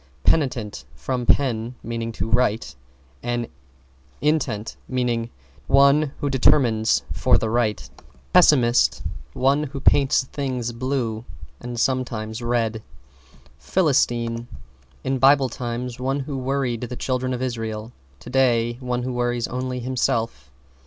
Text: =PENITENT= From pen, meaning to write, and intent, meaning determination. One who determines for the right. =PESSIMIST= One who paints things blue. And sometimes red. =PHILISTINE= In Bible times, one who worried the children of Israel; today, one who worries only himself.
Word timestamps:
=PENITENT= 0.23 0.83
From 0.95 1.27
pen, 1.27 1.75
meaning 1.83 2.11
to 2.13 2.27
write, 2.27 2.75
and 3.21 3.47
intent, 4.19 4.75
meaning 4.87 5.29
determination. 5.67 5.67
One 5.67 6.11
who 6.21 6.27
determines 6.27 7.03
for 7.11 7.37
the 7.37 7.51
right. 7.51 7.87
=PESSIMIST= 8.33 9.03
One 9.33 9.65
who 9.65 9.79
paints 9.79 10.23
things 10.23 10.71
blue. 10.71 11.23
And 11.59 11.79
sometimes 11.79 12.41
red. 12.41 12.81
=PHILISTINE= 13.59 14.47
In 15.03 15.19
Bible 15.19 15.49
times, 15.49 15.99
one 15.99 16.21
who 16.21 16.35
worried 16.35 16.81
the 16.81 16.95
children 16.95 17.31
of 17.31 17.43
Israel; 17.43 17.91
today, 18.19 18.77
one 18.79 19.03
who 19.03 19.13
worries 19.13 19.47
only 19.49 19.81
himself. 19.81 20.49